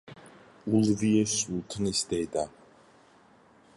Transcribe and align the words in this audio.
ულვიე 0.77 1.21
სულთნის 1.33 2.03
დედა. 2.15 2.47